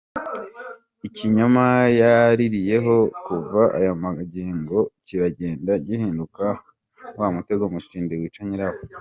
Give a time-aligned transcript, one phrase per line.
[1.07, 1.65] Ikinyoma
[1.99, 6.45] yaririyeho kuva aya magingo kiragenda gihinduka
[7.19, 8.79] wa mutego mutindi wica nyirawo.